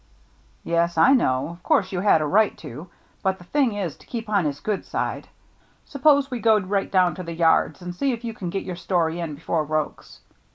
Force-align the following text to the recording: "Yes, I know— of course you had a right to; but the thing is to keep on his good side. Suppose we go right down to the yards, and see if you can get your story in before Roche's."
"Yes, 0.63 0.97
I 0.97 1.13
know— 1.13 1.47
of 1.49 1.61
course 1.61 1.91
you 1.91 1.99
had 1.99 2.21
a 2.23 2.25
right 2.25 2.57
to; 2.57 2.87
but 3.21 3.37
the 3.37 3.43
thing 3.43 3.73
is 3.75 3.95
to 3.97 4.07
keep 4.07 4.29
on 4.29 4.45
his 4.45 4.59
good 4.59 4.83
side. 4.83 5.27
Suppose 5.85 6.31
we 6.31 6.39
go 6.39 6.57
right 6.57 6.91
down 6.91 7.13
to 7.13 7.21
the 7.23 7.33
yards, 7.35 7.83
and 7.83 7.93
see 7.93 8.11
if 8.11 8.23
you 8.23 8.33
can 8.33 8.49
get 8.49 8.63
your 8.63 8.75
story 8.75 9.19
in 9.19 9.35
before 9.35 9.63
Roche's." 9.63 10.19